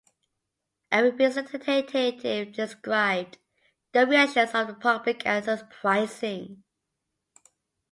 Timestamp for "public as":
4.73-5.45